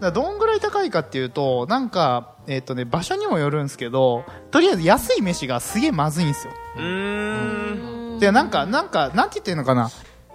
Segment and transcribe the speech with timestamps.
[0.00, 6.52] だどんぐらい高いかっていうと、なんか、えっ、とね、場所にもよるんですけど、とりあえず安い飯がすげえまずいんですよ。
[6.76, 7.99] うーん。
[8.20, 9.90] で、なんか、なんか、なんて言ってんのかな。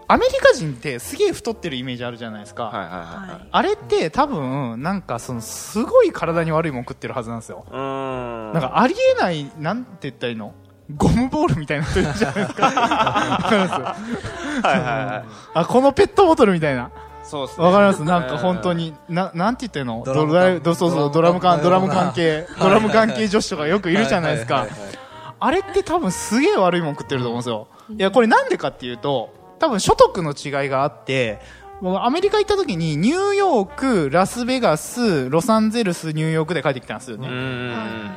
[0.08, 2.66] アメリカ人ってすげえ太ってるイメージあるじゃないですか。
[2.66, 3.48] はいはいはい。
[3.52, 7.66] あれって多分、なんかその、すごい体に悪いもん食ってるはずなんですよ。
[7.72, 10.54] なんかありえない、なんて言ったらいいの？
[10.96, 12.66] ゴムボールみたいな人いるじゃないですか。
[12.66, 15.26] わかりますはいはいはい。
[15.56, 16.92] あ、このペットボトルみたいな。
[17.24, 17.66] そうっすね。
[17.66, 18.04] わかります？
[18.04, 20.04] なんか本当に、な、なんて言ってんの？
[20.06, 24.72] ドラムドそうそう、ドドラム関、ドラムドラム関係、ドラム関係女子とかよくいるじゃないですかはいはい。
[24.74, 24.96] はいはい
[25.38, 27.68] あれって多分すげえ悪いもん食ってると思うんですよ。
[27.90, 31.40] いや、これなんでかっていうと、多分所得の違いがあって、
[31.84, 37.30] アメリカ行った時にニューヨーク、ラスベガス、ロサンゼルス、ニューヨークで帰ってきたんですようね。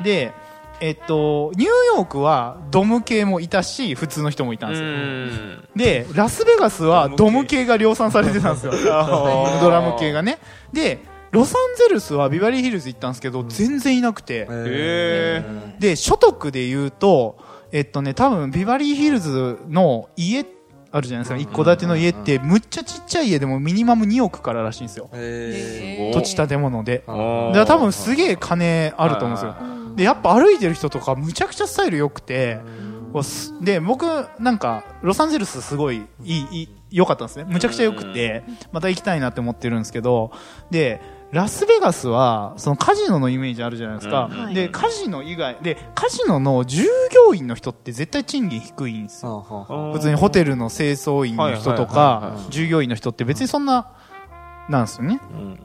[0.04, 0.32] で、
[0.80, 4.78] えっと、ニューヨークはドム系もいたし、普通の人もいたんうで
[5.34, 5.58] すよ。
[5.74, 8.72] で、ラスベガスはドム系が量産されてたんですよ。
[8.78, 10.38] ードラム系がね。
[10.72, 11.00] で、
[11.32, 14.46] ロサンゼルスはビバリーヒルズ行ったんですけど、全然いなくて。
[14.48, 15.44] へ
[15.78, 17.36] で、所得で言うと、
[17.72, 20.44] えっとね、多分ビバリーヒルズの家、
[20.90, 21.36] あるじゃないですか。
[21.36, 25.10] 一戸建ての家って、むっちゃちっちゃい家でもミニマム2億かららしいんですよ。
[25.12, 26.14] えー。
[26.14, 27.04] 土地建物で。
[27.06, 29.56] だから多分すげえ金あると思うんですよ。
[29.96, 32.60] で、やっぱ歩いてる人とかむちゃくちゃスタイル良くて、
[33.60, 34.06] で、僕、
[34.38, 37.46] なんか、ロサンゼルスすごいいい、いい、良かったんですね。
[37.48, 40.30] むちゃくちゃ良くて、また行きたいなって思ってるんですけど、
[40.70, 41.00] で、
[41.30, 44.30] ラスベガスは、そのカジノのイメージあるじゃないですか。
[44.32, 46.84] うんで、カジノ以外、で、カジノの従
[47.14, 49.66] 業員の人って絶対賃金低いんですよ。
[49.92, 53.88] 普通にホテルの清掃員の人とかは、従業員の人って別にそんな、
[54.70, 55.20] なんですよね。
[55.30, 55.58] うん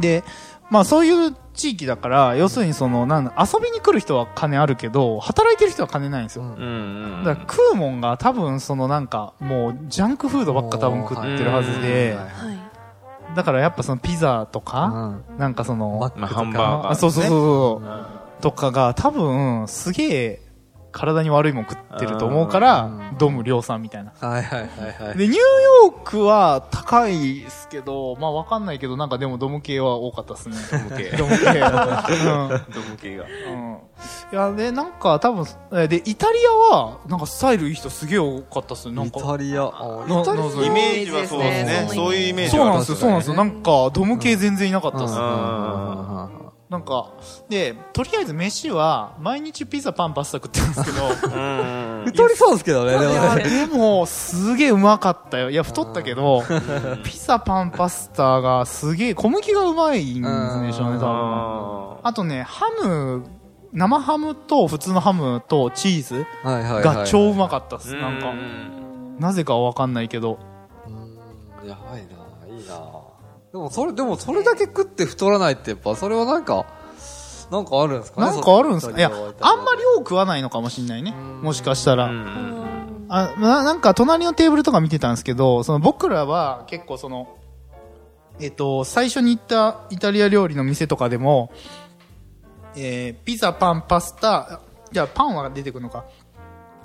[0.00, 0.24] で、
[0.70, 6.44] まあそういう地域だから、要するにその、なんだ遊びに来る人は金あるけど、働いてる人は金ないんですよ。
[6.48, 12.61] だから食うもんが多分そのなんか、もうジャンクフードばっか多分食ってるはずで、はい
[13.34, 16.34] だからやっぱそのピザとか、なんかその、まあ、マックとか。
[16.34, 16.90] ハンバーガー。
[16.90, 18.06] あそうそうそうそう、うん。
[18.40, 20.41] とかが多分すげえ
[20.92, 24.12] 体に悪いもん食ってると思うからう、んドム量産みたいな。
[24.20, 24.68] はいはいはい
[25.08, 25.18] はい。
[25.18, 25.38] で、ニュー
[25.84, 30.56] ヨークは高いですけど、まあわかんないけど、なんかでもドム系は多かったですね。
[30.70, 31.46] ドム系 ドム系。
[31.46, 33.24] うんドム系が。
[33.24, 33.78] うん
[34.32, 36.38] いや、で、なんか多分、えで、イタリ
[36.70, 38.94] アは、なんかスタイルいい人すげえ多かったっすね。
[38.94, 39.20] なんイか。
[39.20, 39.64] タリア。
[39.66, 41.88] イタリアなイメージはそうですね。
[41.94, 43.34] そういうイメージはそうなんですよ、そうなんですよ。
[43.34, 45.14] なんか、ドム系全然いなかったっす。
[45.14, 46.41] うんあ
[46.72, 47.10] なんか、
[47.50, 52.02] で、とりあえず飯は、毎日ピザパンパスタ食ってるんですけど、うん。
[52.08, 53.70] 太りそうですけどね、でも。
[53.70, 55.50] でも、すげえうまかったよ。
[55.50, 56.42] いや、太ったけど、
[57.04, 61.08] ピザパンパスタがすげえ、小麦がうまいんでしょうね、多分。
[61.10, 63.22] ああとね、ハム、
[63.74, 66.26] 生ハムと普通のハムとチーズ。
[66.42, 67.94] が超うまかったっす。
[67.94, 70.38] ーなんかう、んなぜかわかんないけど。
[70.86, 73.11] うんやばいな、いいな。
[73.52, 76.66] でもそれ、でもそれだけ食って太らないってやっぱ、それはなんか、
[77.50, 78.26] なんかあるんですかね？
[78.28, 78.96] なんかあるんですか？
[78.96, 79.10] いや、
[79.40, 79.82] あんまり。
[79.82, 81.12] 量食わないのかもしんないね。
[81.12, 82.06] もしかしたら。
[82.06, 82.62] うん
[83.14, 87.36] あななんか隣のテーブルとか見てたんですけど、その僕らは結構その、
[88.40, 91.52] えっと、最初に行ったイタリア料理の店とかでも、
[92.74, 94.60] えーピザ、パン、パスタ、
[94.92, 96.06] じゃあパンは出てくるのか。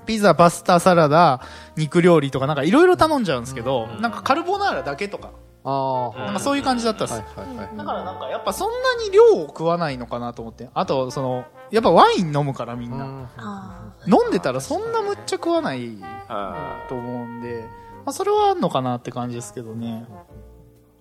[0.05, 1.39] ピザ、パスタ、サラダ、
[1.77, 5.31] 肉料理とかなんかいろいろ頼んじゃうんですけど、なんかカルボナーラだけとか、
[5.69, 7.13] ああ、なんかそういう感じだったっす。
[7.13, 7.77] はいはいはい。
[7.77, 10.69] だからなんかやっぱそんなに量を食わないのかなと思って。
[10.73, 13.29] あと、その、やっぱワイン飲むからみんな。
[13.35, 15.97] あ飲んでたらそんなむっちゃ食わない
[16.29, 17.65] はと思うんで、
[18.05, 20.05] まあそれはあんのかなって感じですけどね。
[20.07, 20.13] い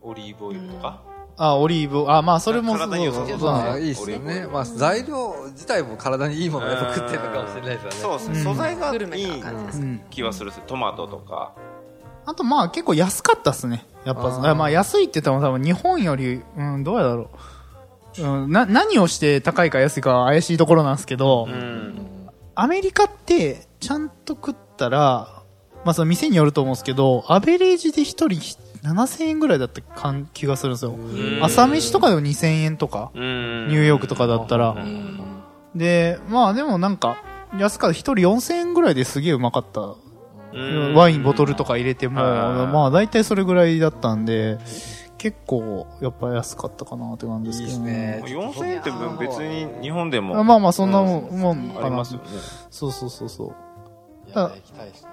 [0.02, 1.00] オリーブオイルとか？
[1.36, 4.48] あ、オリーブ、あ、まあそれもそう体に良さそういいっすよね。
[4.50, 7.96] まあ、材料自体も体にいいものをやっぱ食ってるのかもしれないですよね。
[7.96, 8.42] そうですね。
[8.42, 10.00] 素材がいない感じですうん。
[10.10, 11.54] 気はするっすトマトとか。
[12.26, 13.86] あとまあ結構安かったっすね。
[14.04, 17.30] やっぱ、あまあ安いって言っても多分日本より、うん、どうやだろ
[18.18, 18.22] う。
[18.22, 22.28] うん、な、何をして高いか安いかは怪しいところなんですけど、うん。
[22.54, 25.42] アメリカってちゃんと食ったら、
[25.84, 28.40] まあその店によると思うんですけど、アベレージで一人
[28.82, 30.92] 7000円ぐらいだった感気がするんですよ。
[30.92, 33.10] ん朝飯とかでも2000円とか。
[33.14, 35.20] ニューヨークとかだったらうん
[35.74, 37.18] で、まあでもなんか、
[37.58, 37.92] 安かった。
[37.92, 39.94] 一人4000円ぐらいですげえうまかった。
[40.56, 44.58] うんワインボトルとか入れても、はいまあ大体それぐらいだったんで、
[45.18, 51.86] 結構やっぱ安かったかなって感じですけどね4000円って別に日本であもまあまあそんなもんもんかな。
[51.86, 52.26] ありますよね。
[52.70, 53.48] そうそうそうそう。
[54.28, 55.10] いや、行きたいですね。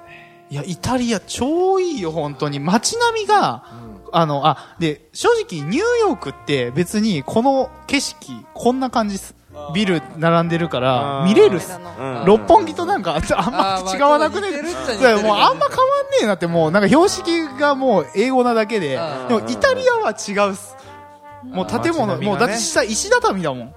[0.49, 2.59] いや、イタリア超いいよ、本当に。
[2.59, 3.63] 街並みが、
[4.11, 9.35] あの、あ、で、正直ニューヨークって別にこの景色、こんな感じっす。
[9.73, 11.77] ビル並んでるから、見れるっす。
[11.77, 13.51] うん六本木となんか、あん
[13.85, 14.51] ま違わなくね？
[14.51, 14.67] もうあん
[15.17, 15.67] ま変わんね
[16.21, 20.75] えなって、もうなんか標識がもう英語なだけで、でもイタリアは違うっす。
[21.43, 23.73] もう建物、もうだって下石畳だもん。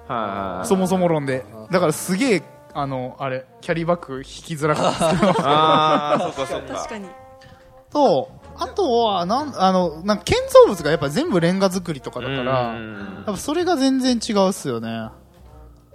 [0.65, 1.45] そもそも論で。
[1.71, 2.43] だからすげえ、
[2.75, 5.49] あの、あれ、キャリーバッグ引きづらかったですけど。
[5.49, 6.75] ああ、そっかそっか。
[6.75, 7.09] 確かに
[7.91, 15.09] と、あとは、なん、あの、なんか建造物がやっぱ全部レンガ作りとかだから、うやんっぱそれが全然違うっすよね。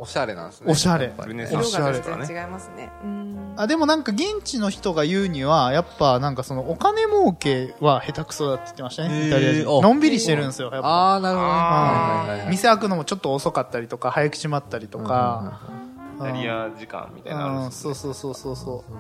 [0.02, 0.72] おしゃれなんですね。
[0.72, 9.78] おしゃれルネサ色ンスおしゃれが全然違いますねうんあ、でもなんか現地の人が言うには、やっぱなんかそのお金儲けは下手くそだって言ってましたへね、ーイタリア人。
[9.78, 10.88] あのんびりしてるんですよ、やっぱ。
[10.88, 11.54] ああ、なるほどね。
[11.54, 15.60] あーはいはいはい店開くのもちょっと遅かったりとか、早く閉まったりとか。
[16.20, 18.94] イタリア時間みたいなそうそうそうそうそう。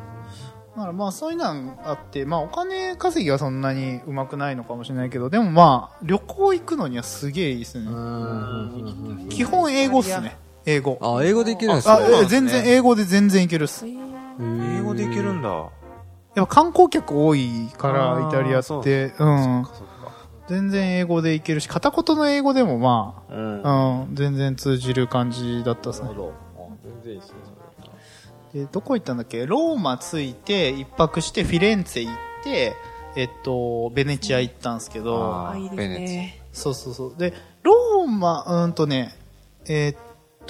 [0.76, 1.46] だからまあそういうの
[1.84, 7.88] あって、まあお金稼ぎはそんなにうまくないのかもしれないけど、でもまあ旅行行くのにはすげえいいですね。
[7.88, 10.38] うん基本英語っすね。
[10.66, 10.98] 英語。
[11.02, 12.26] あ、英語できるんですあ、ね。
[12.28, 13.86] 全然英語で全然いけるっす。
[13.86, 15.50] 英語でいけるんだ。
[15.50, 19.06] やっぱ観光客多いから、イタリアって。
[19.06, 19.68] うそん。
[20.48, 26.20] 全然英語でいけるし、片言の英語でもまうんあ、うん、全然通じる感じだったっすねなる。
[26.20, 26.64] ほど。
[26.64, 27.36] あ全然いいですね、
[28.54, 29.46] で、どこ行ったんだっけ？
[29.46, 32.76] ローマ着いて、一泊してフィレンツェ行って、
[33.16, 37.14] えっと、ベネチア行ったんですけど、ああいいですベネねそうそうそう。
[37.18, 39.16] で、ローマ、うーんとね、
[39.68, 39.98] えーっ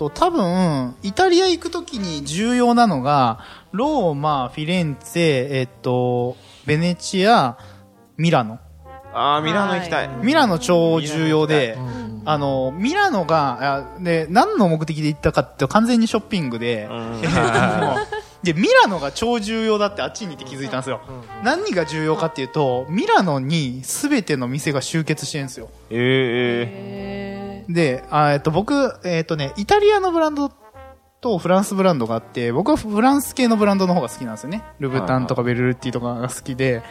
[0.01, 3.39] と、多分、イタリア行くときに重要なのが、
[3.71, 7.57] ローマ、フィレンツェ、えーっと、ベネチア、
[8.17, 8.59] ミラノ。
[9.13, 10.09] ああ、ミラノ行きたい。
[10.23, 16.89] ミラノ超重要でミラノ、あの、ミラノが、あで、何の目的で行ったかって完全にショッピングで、
[18.41, 21.01] で、ミラノが超重要だってあっちに行って気づいたんですよ。
[21.43, 25.69] 何が重要かっていうと、ミラノに全ての店が集結してるんですよ。
[25.91, 25.97] ええ
[26.67, 27.10] へ
[27.73, 30.51] で、あえっと、僕、えっとね、イタリアのブランド
[31.21, 34.63] とフランスブランドがあって、僕はフランス系のブランドの方が好きなんですよね。
[34.79, 36.83] ルブタンとかベルルッティとかが好きで、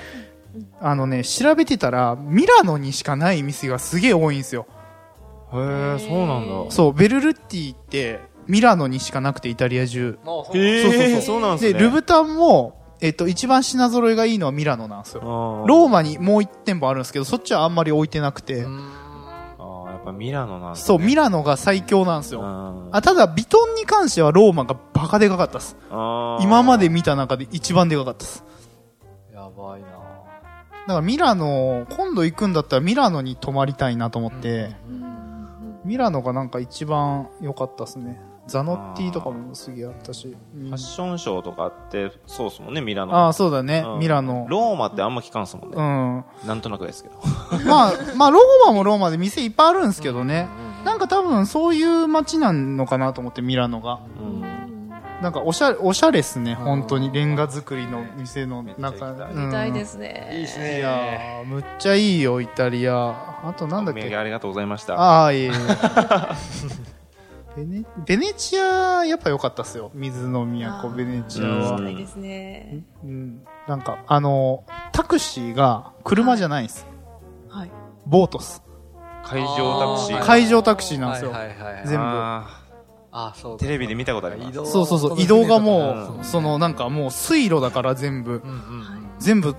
[0.81, 4.67] あのね、調べてたら、ミラノにしかない店がすげえ多いんですよ。
[5.53, 6.71] へえ、そうなんだ。
[6.71, 10.19] そう、ベルルッティって、ミラノにしかなくて、イタリア中。
[10.27, 11.73] あへえそうそうそうそうなんですね。
[11.73, 15.23] で、ルブタンも、えっと、一番品揃えがいいのはミラノなんですよ。
[15.23, 18.71] ロローマにもう一店舗あるんですけど、そっちはあんまり置いてなくて、ああ、や
[20.01, 20.77] っぱミラノなんだね。
[20.77, 22.41] そう、ミラノが最強なんですよ。
[22.43, 25.77] ああただ、ビトンに関してはローマがバカでかかったです。
[25.91, 28.45] 今まで見た中で一番でかかったです。
[29.33, 29.97] やばいなだ
[30.87, 34.75] からミラノ、今度行くんだったらミラノに泊まりたいなと思って、
[35.85, 38.21] ミラノがなんか一番良かったですね。
[38.47, 40.37] ザノッティとかもすげえあったし。
[40.57, 43.15] うんファッションショーとかあって、そうっすもんね、ミラノ。
[43.15, 44.47] ああ、そうだね、うんミラノ。
[44.49, 45.83] ローマってあんま聞かんすもんうね。
[45.83, 46.49] ん。
[46.49, 47.15] なんとなくですけど。
[47.67, 50.49] まあ、まあ、ローマもローマで店いっぱいあるんですけどね。
[50.85, 54.01] なんか多分そういう街なのかなと思って、ミラノが。
[54.23, 54.41] うん
[55.21, 57.13] なんかおしゃれ、おしゃれっすね、本当に。
[57.13, 59.29] レンガ作りの店の中。。
[59.35, 63.41] 見たいですすねいいっすいやー、むっちゃいいよ、イタリア。
[63.45, 64.17] あとなんだっけ？
[64.17, 64.95] ありがとうございました。
[64.95, 65.53] ああ、いえいえ。
[67.55, 69.91] ベネ、ベネチア、やっぱ良かったっすよ。
[69.93, 71.83] 水の都、ベネチアうんは行き。
[71.85, 72.79] たいですね。
[73.05, 73.43] うん。
[73.69, 76.87] なんか、あの、タクシーが車じゃないんです。
[78.11, 78.21] はい。
[78.21, 78.63] ボートっす。
[79.25, 80.25] 海上タクシー。
[80.25, 81.31] 海上タクシーなんですよ。
[81.31, 81.83] はいはいはい。
[81.87, 82.47] 全部あ
[83.13, 84.51] あ、そうーテレビで見たことあります。
[84.51, 85.21] 移動そうそうそう。
[85.21, 89.11] 移動がもうそのなんかもう水路だから全部う、んうんうん。
[89.19, 89.55] 全部、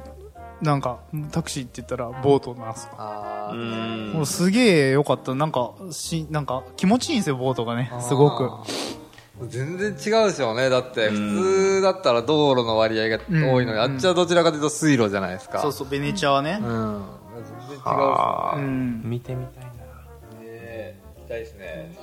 [0.61, 0.99] なんか、
[1.31, 2.91] タクシーって言ったらボートなんすよ。
[2.93, 4.13] うあーん。
[4.13, 5.35] もうすげえ良かった。
[5.35, 7.91] なんか、し、なんか気持ちいいんですよ、ボートがね。
[7.99, 8.49] すごく。
[9.49, 10.69] 全然違うでしょうね。
[10.69, 15.61] だって、普通だったら道路の割合が多いのに、うんあっちはどちらかというと水路じゃないですか。
[15.61, 16.65] そうそう、ベネチアはねう。
[16.65, 17.03] ん。
[17.71, 19.01] 全然違うあーうん。
[19.05, 19.69] 見てみたいな。
[19.69, 20.49] ね。
[20.49, 21.95] ね行きたいですね。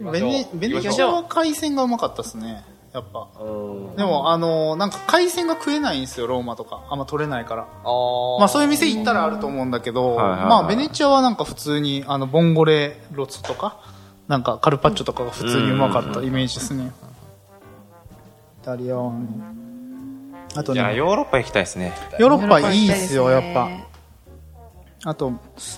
[0.00, 2.64] ベネ、ベネチアは海鮮がうまかったっすね。
[2.92, 3.28] やっぱ。
[3.40, 3.96] うん。
[3.96, 6.84] でも、あのなんか海鮮が食えないんですよ、ローマとか。
[6.90, 7.62] あんま取れないから。
[7.62, 13.80] あーまあそういう店行ったらあると思うんだけど、はいはいはいまあベネチアはなんか普通に、あの、ボンゴレロツとか、
[14.26, 16.92] なんかカルパッチョとかが普通にうまかったイメージですね。
[18.62, 19.26] イタリアはね。
[20.56, 21.92] あとじゃあ、ね、ヨーロッパ行きたいですね。
[22.18, 23.68] ヨーロッパいいっすよ、やっぱ。
[25.04, 25.32] ねあと、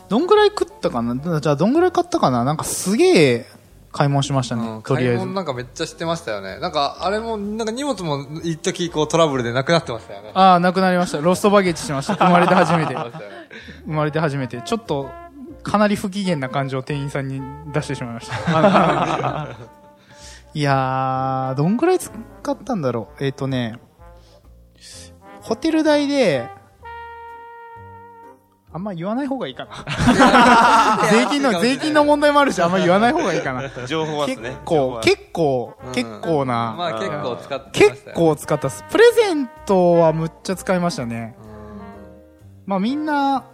[0.09, 1.40] どんぐらい食ったかな？
[1.40, 2.45] じゃあどんぐらい買ったかな？
[2.45, 3.47] なんかすげえ
[3.92, 5.35] 買い物しましたね、うん、とりあえず買い物。
[5.35, 6.59] なんかめっちゃ知ってましたよね。
[6.59, 10.33] なんか、あれも、なんか荷物も一時こうトラブルでなくなってましたよね。
[10.35, 11.18] ああ、なくなりました。
[11.18, 12.14] ロストバゲッジしました。
[12.23, 12.95] 生まれて初めて。
[12.95, 13.11] 生
[13.87, 14.61] まれて初めて。
[14.62, 15.09] ちょっと、
[15.62, 17.40] かなり不機嫌な感じを店員さんに
[17.73, 19.49] 出してしまいました。
[20.54, 22.11] いやー、どんぐらい使
[22.50, 23.25] ったんだろう。
[23.25, 23.78] えっ、とね、
[25.40, 26.49] ホテル代で、
[28.76, 29.71] あんま言わない方がいいかな。
[31.11, 33.62] 税金の、税金の問題もあるし、あんま言わない方がいいかな。
[33.87, 34.59] 情報はです結ね。
[34.66, 38.14] 構、結構う、ん結構な、まあ結構使ってました結よ。
[38.14, 38.85] 構使ったっす。
[38.90, 41.35] プレゼントはむっちゃ使いましたね。
[42.66, 43.45] まあみんな、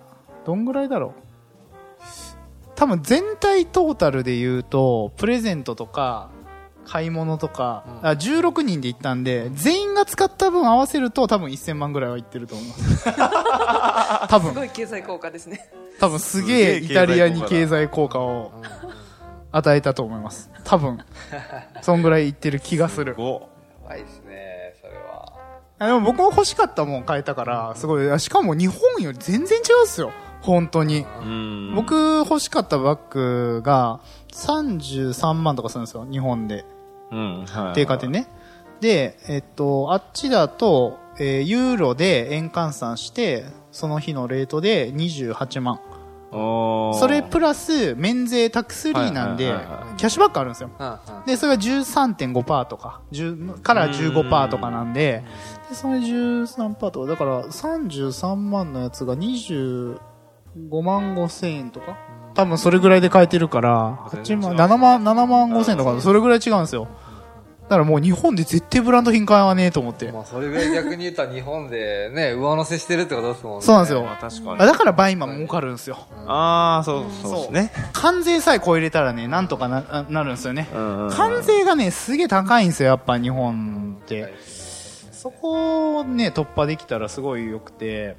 [0.45, 1.23] どんぐらいだろう。
[2.75, 6.31] 多分全体トータルで言うと、プレゼントとか、
[6.85, 13.05] 買い物とか、うんあ16人で行ったんで、全員が使った分合わせると多分1000万ぐらいはいってると思います。
[14.29, 15.69] 多す分、ごい経済効果ですね。
[16.01, 18.53] 多分すげえイタリアに経済効果を
[19.53, 20.51] 与えたと思います。
[20.65, 20.99] 多分、
[21.83, 23.15] そんぐらいいってる気がする。
[23.17, 23.33] 5。
[23.35, 23.41] や
[23.89, 25.33] ばいですね、それは。
[25.79, 30.13] あでも僕も欲しかったもん買えたから、すごい、あしかも日本より全然違うっすよ。
[30.43, 31.07] 本当に。
[31.23, 31.75] うん。
[31.75, 34.01] 僕欲しかったバッグが
[34.33, 36.65] 33万とかするんですよ、日本で。
[37.11, 37.47] うん。
[37.47, 37.75] はい。
[37.75, 38.29] 定価でね。
[38.81, 45.81] で、えっと、あっちだと、えーユーロで円換算して、その日のレートで28万。
[46.33, 49.55] それプラス、免税タックスフリーなんで
[49.99, 50.71] キャッシュバックあるんですよ。
[51.27, 55.23] で、それが13.5%とか、10から15%とかなんで、
[55.69, 59.15] で、それ13%とか、だから33万のやつが
[60.57, 61.97] 25万5千円とか？
[62.35, 66.89] 多分それぐらいで買えてるから、8万、7万、7万5千円とか、それぐらい違うんですよ。
[67.65, 70.11] だからもう日本で絶対ブランド品買わねえと思って。
[70.13, 73.65] まあそれぐらい逆に言ったら日本でね、上乗せしてるってことですもんね。
[73.65, 74.61] そうなんですよまあ確かに。
[74.61, 75.97] あだからバイマン儲かるんですよ。
[76.27, 77.73] ああ、そうそうですね。
[77.93, 80.69] 関税さえ超えれたらね、なんとかな、ななるんですよね。
[80.73, 84.35] 関税がね、すげえ高いんですよ、やっぱ日本って。
[85.13, 88.17] そこをね、突破できたらすごい良くて。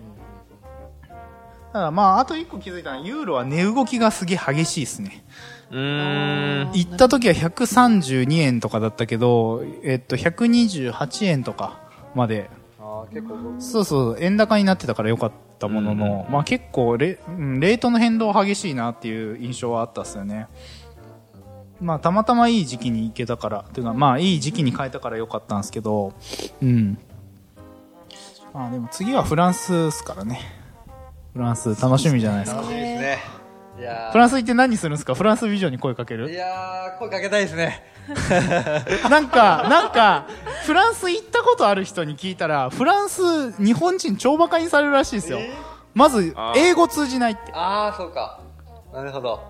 [1.73, 5.25] ただまあ、あと一個気づいたのは、ユーロは値動きがすげえ激しいですね。
[5.71, 6.71] うーん。
[6.71, 11.81] 行った時は132円とかだったけど、えっと、128円とか
[12.13, 12.51] まで。
[12.79, 20.45] あー結構、そうそう、円高になってたから良かったものの、まあ結構レ、うんレートの変動激しいなっていう印象はあったっすよね。
[21.81, 26.13] まあたまたまいい時期に行けたから、というかまあいい時期に変えたから良かったんですけど、
[26.61, 26.99] うん。
[28.53, 30.62] まあでも次はフランスっすからね。
[31.33, 32.57] フランス楽しみじゃないですか。
[32.61, 33.17] 楽しみですね。
[33.79, 35.15] いやフランス行って何するんですか？
[35.15, 37.83] フランスビジョンに声かけーいるやー、声かけたいですね。
[39.09, 40.25] なんか、なんか、
[40.65, 45.39] フランス行ったことある人に聞いたら、フランス、日本人超バカにされるらしいですよ。
[45.95, 47.41] まずあ、ー英語通じないって。
[47.53, 48.39] あー、そうか。
[48.93, 49.41] なるほど。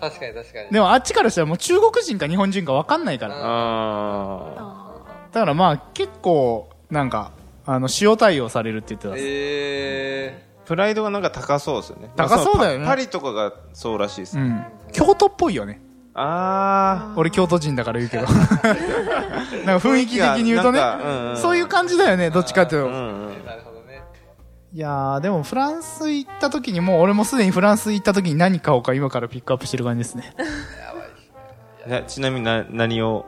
[0.00, 0.70] 確かに確かに。
[0.70, 3.34] でもあっちからしたらもう中国人か日本人か分かんないから。
[3.38, 4.94] あ
[5.32, 7.30] だからまあ結構、なんか、
[7.66, 9.22] あの、塩対応されるって言ってたっす。
[9.24, 12.10] えープライドがなんか高そうですよね。
[12.14, 14.38] 高そうだよねパパリとかがそうらしいです。
[14.38, 14.62] うん。
[14.92, 15.80] 京都っぽいよね。
[16.12, 18.24] あ俺京都人だから言うけど。
[19.64, 22.90] なんか雰囲気的に言うとねうんうん、そういう感じだよね、どっちかっていうと。
[22.90, 22.98] んうん。
[23.28, 24.02] ー、なるほどね。
[24.74, 30.34] いやー、でもフランス行った時にもう、俺もすでにフランス行った時に何買おうか今からピックアップしてる感じですね。
[31.88, 33.24] なちなみにな何を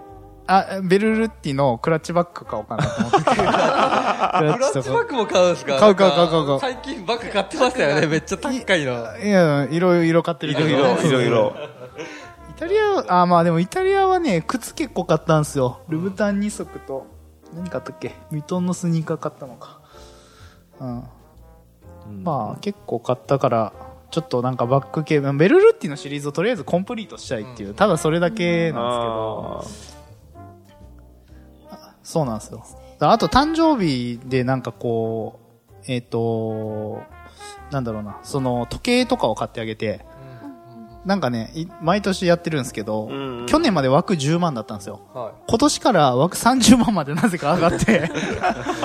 [0.53, 3.19] あ、ベルルッティのクラッチバッグ買おうかなと思って。
[3.31, 5.77] クラッチバッグも買うんですか？
[5.79, 8.07] 買う買うなんか買う買う最近バッグ買ってましたよね。
[8.07, 9.19] めっちゃ高いの。
[9.19, 10.69] いや、いろいろ買ってるけど。
[10.69, 11.55] いろいろいろいろ。
[12.51, 15.81] イタリア、あ、まあでもイタリアはね、靴結構買ったんですよ。
[15.89, 17.07] ルブタン2足と、
[17.55, 18.15] 何買ったっけ？
[18.31, 19.79] ミトンのスニーカー買ったのか。
[20.81, 21.05] うん。
[22.25, 23.73] まあ結構買ったから、
[24.11, 30.00] ちょっとなんかバック系、ベルルッティのシリーズをとりあえずコンプリートしたいっていう、ただそれだけなんですけど、
[32.11, 32.65] そうなんですよ。
[32.99, 35.39] あと誕生日でなんかこ
[35.69, 37.03] う、えっ、と、
[37.71, 40.05] なんだろうな、その時計とかを買ってあげて、
[41.07, 43.47] なんかね、い毎年やってるんですけど、うんうん。
[43.47, 45.01] 去年まで枠10万だったんですよ。
[45.15, 48.11] は今年から枠30万までなぜか上がって、 だ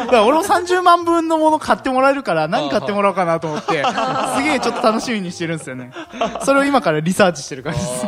[0.06, 3.84] から俺も30万分のもの買ってもらえるから何買ってもらおうかなと思って、
[4.38, 5.92] すげえちょっと楽しみにしてるんですよね。
[6.44, 8.06] それを今からリサーチしてる感じです。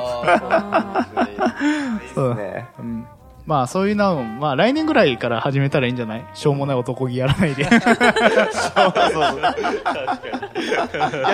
[2.15, 2.35] そう。
[2.35, 3.07] ねうん
[3.47, 6.25] まあそういうのを、まあ来年ぐらいから始めたらいいんじゃない？
[6.33, 7.63] しょうもない男気やらないで。
[7.63, 7.71] いや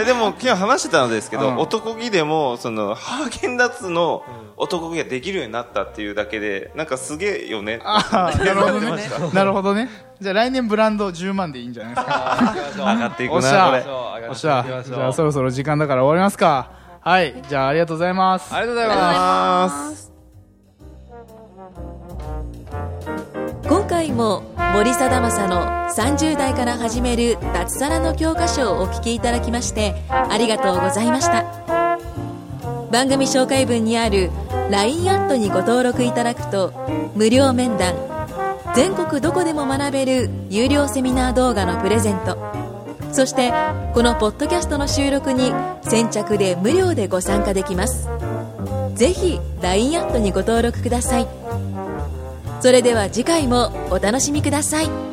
[0.05, 4.23] でも昨日話してたのですけど、うん男気でもそのハーゲンダッツの
[4.57, 9.03] 男気ができるようになったっていうだけでなんかすげえよねああ、なるほどね。
[9.33, 9.89] なるほどね。
[10.21, 12.53] じゃあ来年ブランド10万でいいんじゃないですか？
[12.77, 14.63] 上がっていくおっしゃなこれおっしゃ。
[14.85, 16.71] じゃあそろそろ時間だから終わりますか？
[17.01, 17.33] はい。
[17.49, 18.53] じゃあありがとうございます。
[18.53, 20.12] ありがとうございます。
[24.13, 24.43] も
[24.73, 31.63] 森貞正の30代から始める脱サラの教科書をお聞きいただきましてありがとうございました。
[32.91, 34.29] 番組紹介文にある
[34.69, 36.71] LINE アットにご登録いただくと
[37.15, 37.95] 無料面談
[38.75, 42.37] 全国どこでも学べる有料セミナー動画のプレゼント
[43.11, 43.51] そして
[43.95, 45.51] このポッドキャストの収録に
[45.81, 48.09] 先着で無料でご参加できます。
[48.95, 51.42] ぜひ LINE アットにご登録ください。
[52.63, 55.12] それでは次回もお楽しみください。